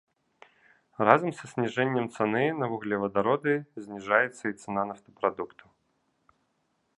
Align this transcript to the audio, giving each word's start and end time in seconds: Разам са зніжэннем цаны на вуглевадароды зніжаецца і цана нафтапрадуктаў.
Разам 1.07 1.33
са 1.41 1.49
зніжэннем 1.51 2.07
цаны 2.15 2.41
на 2.61 2.65
вуглевадароды 2.71 3.53
зніжаецца 3.89 4.43
і 4.47 4.57
цана 4.61 4.83
нафтапрадуктаў. 4.93 5.69